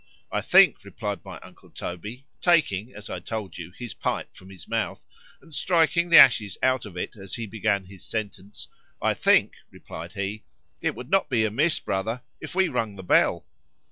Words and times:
—I 0.31 0.41
think, 0.41 0.83
replied 0.83 1.23
my 1.23 1.37
uncle 1.43 1.69
Toby,—taking, 1.69 2.91
as 2.95 3.07
I 3.07 3.19
told 3.19 3.59
you, 3.59 3.71
his 3.77 3.93
pipe 3.93 4.33
from 4.33 4.49
his 4.49 4.67
mouth, 4.67 5.05
and 5.43 5.53
striking 5.53 6.09
the 6.09 6.17
ashes 6.17 6.57
out 6.63 6.87
of 6.87 6.97
it 6.97 7.15
as 7.17 7.35
he 7.35 7.45
began 7.45 7.83
his 7.83 8.03
sentence;——I 8.03 9.13
think, 9.13 9.51
replied 9.69 10.13
he,—it 10.13 10.95
would 10.95 11.11
not 11.11 11.29
be 11.29 11.45
amiss, 11.45 11.77
brother, 11.79 12.23
if 12.39 12.55
we 12.55 12.67
rung 12.67 12.95
the 12.95 13.03
bell. 13.03 13.45